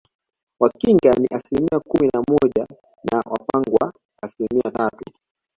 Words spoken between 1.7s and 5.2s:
kumi na moja na Wapangwa asilimia tatu